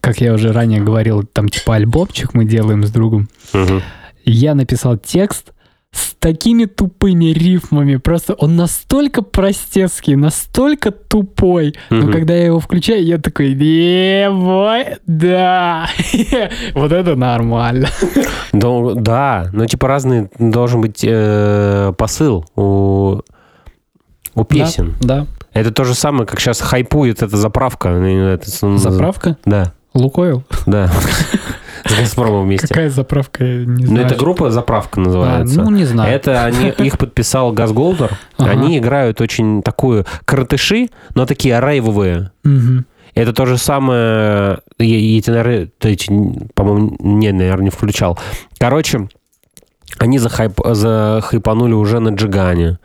[0.00, 3.28] как я уже ранее говорил, там типа альбомчик мы делаем с другом.
[3.52, 3.82] Мгм.
[4.24, 5.53] Я написал текст
[5.94, 7.96] с такими тупыми рифмами.
[7.96, 11.74] Просто он настолько простецкий, настолько тупой.
[11.90, 15.88] Но когда я его включаю, я такой, «Е-бой, да,
[16.74, 17.88] вот это нормально.
[18.52, 23.20] Да, Да, но типа разный должен быть э, посыл у,
[24.34, 24.94] у песен.
[25.00, 25.26] Да.
[25.52, 27.90] Это то же самое, как сейчас хайпует эта заправка.
[27.90, 29.36] это Заправка?
[29.44, 30.42] Да, Лукойл?
[30.66, 30.90] да.
[31.88, 32.66] Газпромом вместе.
[32.68, 33.44] Какая заправка?
[33.44, 34.06] Не Ну, знаю.
[34.06, 35.60] это группа «Заправка» А, называется.
[35.62, 36.12] ну, не знаю.
[36.14, 38.16] Это они, их подписал Газголдер.
[38.38, 38.50] Ага.
[38.50, 42.30] Они играют очень такую коротыши, но такие рейвовые.
[42.42, 42.86] Мгм.
[43.14, 44.58] Это то же самое...
[44.78, 45.68] Я, я тебе, наверное,
[46.54, 48.18] по-моему, не, наверное, не включал.
[48.58, 49.08] Короче,
[49.98, 52.78] они захайп, захайпанули уже на Джигане.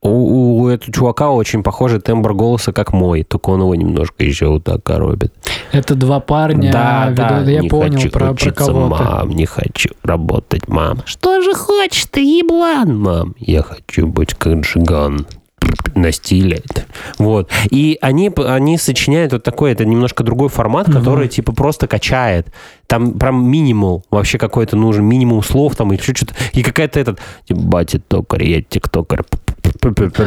[0.00, 4.46] У, у этого чувака очень похожий тембр голоса, как мой, только он его немножко еще
[4.46, 5.32] вот так коробит.
[5.72, 6.70] Это два парня.
[6.70, 9.02] да, да, ведут- я не понял хочу про, про учиться, кого-то.
[9.04, 11.00] мам, не хочу работать, мам.
[11.04, 12.96] Что же хочешь ты, еблан?
[13.00, 15.26] Мам, я хочу быть как Джиган
[15.96, 16.62] на стиле.
[17.18, 17.50] Вот.
[17.70, 20.98] И они, они сочиняют вот такой, это немножко другой формат, Мгм.
[20.98, 22.46] который типа просто качает.
[22.86, 26.34] Там прям минимум вообще какой-то нужен, минимум слов там, и еще что-то.
[26.52, 29.24] И какая-то этот, типа, батя токарь, я тиктокер.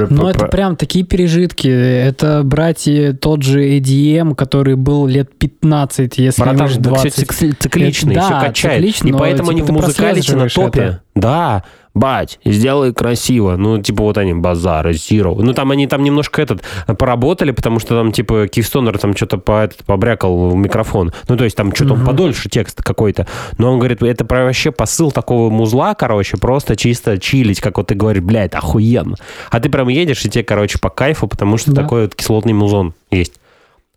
[0.09, 1.67] Ну, это прям такие пережитки.
[1.67, 7.13] Это братья тот же EDM, который был лет 15, если не Братан, уж да, 20.
[7.13, 8.77] всё цикли- циклично, Это- все да, качает.
[8.77, 10.79] циклично, и поэтому типа, они в ты музыкалите на топе.
[10.81, 11.01] это.
[11.13, 13.57] Да, бать, сделай красиво.
[13.57, 15.35] Ну, типа вот они, базар, зиро.
[15.35, 16.63] Ну, там они там немножко этот
[16.97, 21.11] поработали, потому что там, типа, Киевстонер там что-то по, этот, побрякал в микрофон.
[21.27, 22.05] Ну, то есть там что-то Мгм.
[22.05, 23.27] подольше текст какой-то.
[23.57, 27.95] Но он говорит, это вообще посыл такого музла, короче, просто чисто чилить, как вот ты
[27.95, 29.17] говоришь, бля, это охуенно.
[29.49, 31.81] А ты прям едешь, и тебе, короче, по кайфу, потому что Да.
[31.83, 33.33] такой вот кислотный музон есть.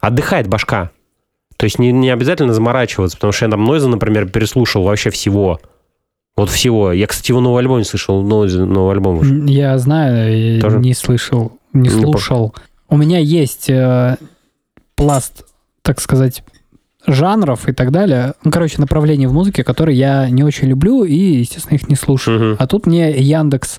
[0.01, 0.91] Отдыхает башка.
[1.57, 5.61] То есть не, не обязательно заморачиваться, потому что я там Нойза, например, переслушал вообще всего.
[6.37, 6.93] Вот всего.
[6.93, 8.23] Я, кстати, его новый альбом не слышал.
[8.23, 9.21] Нойза, новый альбом.
[9.21, 10.79] М, Я знаю, я Тоже?
[10.79, 12.55] не слышал, не Ну, слушал.
[12.89, 14.17] У меня есть э,
[14.97, 15.45] пласт,
[15.83, 16.43] так сказать,
[17.07, 18.35] жанров и так далее.
[18.45, 22.39] Ну, короче, направлений в музыке, которые я не очень люблю и, естественно, их не слушаю.
[22.53, 22.57] Мгм.
[22.59, 23.79] А тут мне Яндекс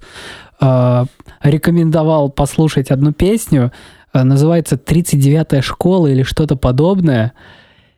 [0.61, 1.05] э,
[1.43, 3.71] рекомендовал послушать одну песню,
[4.13, 7.33] э, называется «39-я школа» или что-то подобное.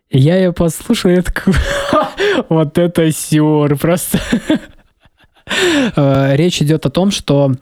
[0.10, 1.54] Я ее послушал, и я такой,
[2.50, 4.20] вот это сюр, просто.
[5.96, 7.54] Э, Речь идет о том, что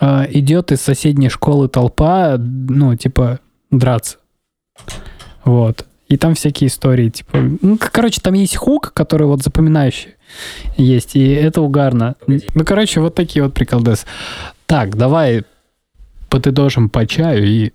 [0.00, 3.40] э, идет из соседней школы толпа, ну, типа,
[3.70, 4.18] драться.
[5.44, 5.86] Вот.
[6.08, 7.38] И там всякие истории, типа...
[7.60, 10.14] Ну, короче, там есть хук, который вот запоминающий
[10.76, 12.16] есть, и это угарно.
[12.26, 14.06] Ну, короче, вот такие вот приколдесы.
[14.66, 15.44] Так, давай
[16.28, 17.72] подытожим по чаю, и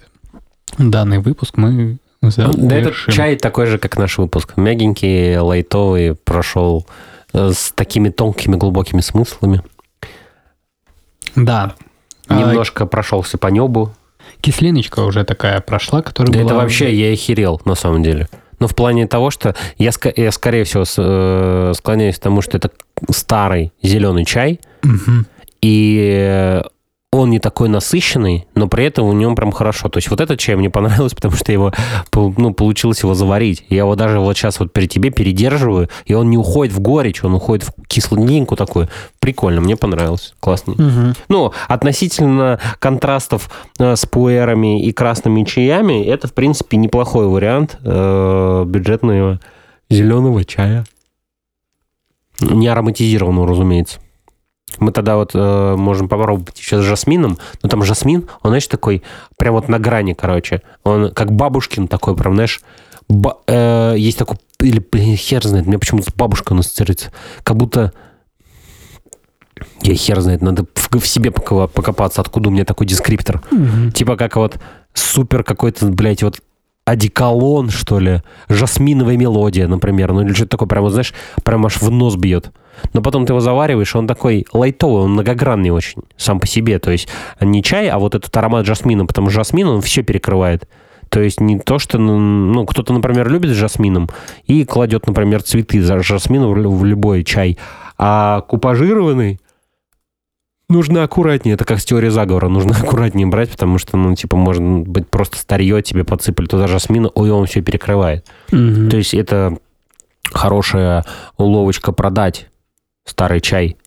[0.78, 1.98] данный выпуск мы
[2.32, 4.54] Да этот чай такой же, как наш выпуск.
[4.56, 6.86] Мягенький, лайтовый, прошел
[7.34, 9.62] э, с такими тонкими, глубокими смыслами.
[11.36, 11.76] Да.
[12.28, 13.94] А, Немножко прошелся по небу.
[14.42, 16.52] Кислиночка уже такая прошла, которая Да была...
[16.52, 18.28] это вообще я охерел, на самом деле.
[18.60, 22.72] Но в плане того, что я, я скорее всего, э, склоняюсь к тому, что это
[23.12, 25.26] старый зеленый чай, Мгм.
[25.62, 26.62] и
[27.14, 29.88] он не такой насыщенный, но при этом в нем прям хорошо.
[29.88, 31.72] То есть вот этот чай мне понравилось, потому что его,
[32.14, 33.66] ну, получилось его заварить.
[33.70, 37.24] Я его даже вот сейчас вот перед тебе передерживаю, и он не уходит в горечь,
[37.24, 38.89] он уходит в кислотненькую такую.
[39.20, 40.34] Прикольно, мне понравилось.
[40.39, 40.74] Классно.
[40.74, 41.14] Мгм.
[41.30, 43.49] Ну, относительно контрастов
[43.80, 49.39] э, с пуэрами и красными чаями, это, в принципе, неплохой вариант э, бюджетного
[49.89, 50.86] зеленого чая.
[52.39, 53.99] Не ароматизированного, разумеется.
[54.80, 57.38] Мы тогда вот э, можем попробовать еще с жасмином.
[57.62, 59.04] Но там жасмин, он, знаешь, такой,
[59.38, 60.62] прям вот на грани, короче.
[60.84, 62.62] Он как бабушкин такой, прям, знаешь,
[63.08, 67.12] ба- э, есть такой, или, блин, хер знает, мне почему-то бабушка ассоциируется.
[67.44, 67.94] Как будто
[69.82, 73.42] я хер знает, надо в, в себе покопаться, откуда у меня такой дескриптор.
[73.52, 73.92] Мгм.
[73.92, 74.58] Типа как вот
[74.94, 76.42] супер какой-то, блядь, вот
[76.86, 81.14] одеколон, что ли, жасминовая мелодия, например, ну или что-то такое, прям, вот, знаешь,
[81.44, 82.52] прям аж в нос бьет.
[82.94, 86.80] Но потом ты его завариваешь, он такой лайтовый, он многогранный очень, сам по себе.
[86.80, 87.08] То есть
[87.40, 90.68] не чай, а вот этот аромат жасмина, потому что жасмин, он все перекрывает.
[91.10, 94.10] То есть не то, что, ну, кто-то, например, любит с жасмином
[94.46, 97.60] и кладет, например, цветы за жасмин в лю- в любой чай,
[98.00, 99.40] а купажированный
[100.70, 101.54] нужно аккуратнее.
[101.54, 102.48] Это как с теорией заговора.
[102.48, 107.10] Нужно аккуратнее брать, потому что, ну, типа, может быть, просто старье тебе подсыпали туда жасмина,
[107.14, 108.26] ой, он все перекрывает.
[108.52, 108.90] Мгм.
[108.90, 109.58] То есть это
[110.32, 111.06] хорошая
[111.38, 112.50] уловочка продать
[113.06, 113.78] старый чай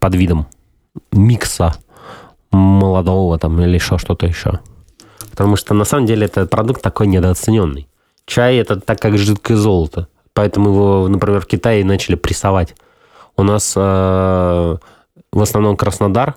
[0.00, 0.46] под видом
[1.10, 1.74] микса
[2.50, 4.60] молодого там или еще что-то еще.
[5.30, 7.88] Потому что на самом деле это продукт такой недооцененный.
[8.26, 10.08] Чай это так как жидкое золото.
[10.34, 12.74] Поэтому его, например, в Китае начали прессовать.
[13.36, 16.36] У нас э, в основном Краснодар,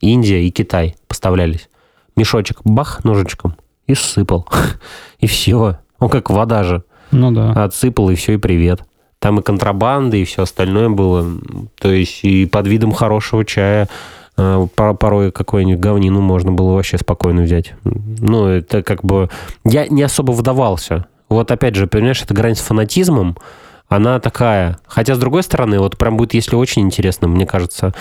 [0.00, 1.68] Индия и Китай поставлялись.
[2.16, 4.48] Мешочек бах ножичком и сыпал.
[5.18, 5.78] И все.
[5.98, 7.52] Он как вода же Ну да.
[7.64, 8.82] отсыпал, и все, и привет.
[9.22, 11.24] Там и контрабанда, и все остальное было.
[11.78, 13.88] То есть и под видом хорошего чая
[14.36, 17.72] э, пор- порой какую-нибудь говнину можно было вообще спокойно взять.
[17.84, 19.30] Ну, это как бы...
[19.64, 21.06] Я не особо вдавался.
[21.28, 23.36] Вот опять же, понимаешь, эта грань с фанатизмом,
[23.88, 24.78] она такая.
[24.88, 27.94] Хотя, с другой стороны, вот прям будет, если очень интересно, мне кажется,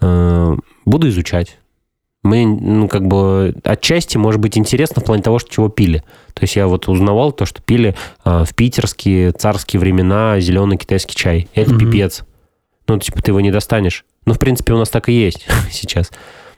[0.00, 1.56] э, буду изучать.
[2.24, 6.02] Мне, ну, как бы, отчасти, может быть, интересно в плане того, что чего пили.
[6.32, 7.94] То есть я вот узнавал то, что пили
[8.24, 11.48] а, в питерские царские времена зеленый китайский чай.
[11.54, 11.78] Это Мгм.
[11.80, 12.24] пипец.
[12.88, 14.04] Ну, типа, ты его не достанешь.
[14.26, 16.10] Ну, в принципе, у нас так и есть сейчас.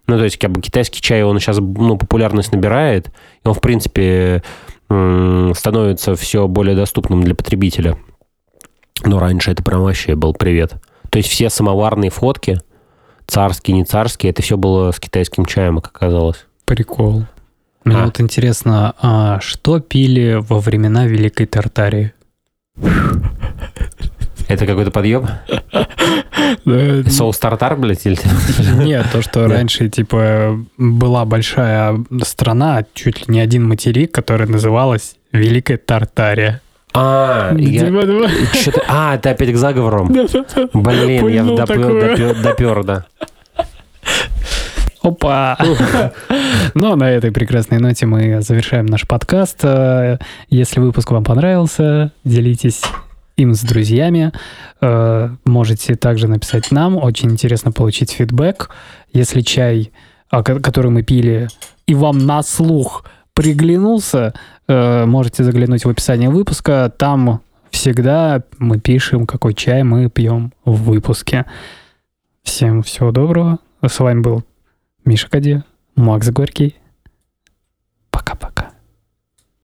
[0.06, 3.08] Ну, то есть, как бы китайский чай, он сейчас, ну, популярность набирает,
[3.44, 4.42] и он, в принципе,
[4.88, 7.98] становится все более доступным для потребителя.
[9.04, 10.74] Но раньше это прям вообще был привет.
[11.10, 12.60] То есть все самоварные фотки,
[13.26, 16.46] царские, не царские, это все было с китайским чаем, как оказалось.
[16.64, 17.24] Прикол.
[17.84, 18.04] Мне А.
[18.04, 22.12] вот интересно, а что пили во времена Великой Тартарии?
[24.48, 25.26] Это какой-то подъем?
[27.08, 28.18] Соус тартар, блядь, или...
[28.84, 35.16] Нет, то, что раньше, типа, была большая страна, чуть ли не один материк, которая называлась
[35.32, 36.60] Великая Тартария.
[36.98, 37.90] А, я...
[37.90, 38.28] Да.
[38.54, 38.82] Что-то...
[38.88, 40.08] А, это опять к заговорам.
[40.08, 43.04] Блин, я допер, допер, допер, да.
[45.02, 45.56] Опа!
[46.74, 49.60] Ну, на этой прекрасной ноте мы завершаем наш подкаст.
[49.62, 50.18] Э,
[50.48, 52.82] Если выпуск вам понравился, делитесь
[53.36, 54.32] им с друзьями.
[54.80, 56.96] Э, Можете также написать нам.
[56.96, 58.70] Очень интересно получить фидбэк.
[59.12, 59.92] Если чай,
[60.28, 61.48] а, ко- который мы пили,
[61.86, 64.34] и вам на слух приглянулся,
[64.68, 66.92] Э, можете заглянуть в описание выпуска.
[66.96, 71.46] Там всегда мы пишем, какой чай мы пьем в выпуске.
[72.42, 73.58] Всем всего доброго.
[73.86, 74.44] С вами был
[75.04, 75.62] Миша Кади,
[75.94, 76.76] Макс Горький.
[78.10, 78.55] Пока-пока.